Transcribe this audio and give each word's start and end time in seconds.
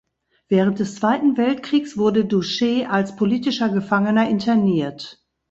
Während 0.47 0.79
des 0.79 0.95
Zweiten 0.95 1.37
Weltkriegs 1.37 1.95
wurde 1.95 2.25
Doucet 2.25 2.89
als 2.89 3.15
politischer 3.15 3.69
Gefangener 3.69 4.27
interniert. 4.27 5.23